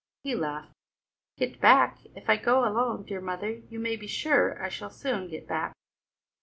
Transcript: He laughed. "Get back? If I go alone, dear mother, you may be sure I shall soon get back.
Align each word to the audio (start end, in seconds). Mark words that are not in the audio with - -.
He 0.23 0.33
laughed. 0.33 0.73
"Get 1.37 1.61
back? 1.61 1.99
If 2.15 2.27
I 2.27 2.35
go 2.35 2.67
alone, 2.67 3.03
dear 3.05 3.21
mother, 3.21 3.51
you 3.51 3.79
may 3.79 3.95
be 3.97 4.07
sure 4.07 4.59
I 4.59 4.67
shall 4.67 4.89
soon 4.89 5.27
get 5.29 5.47
back. 5.47 5.73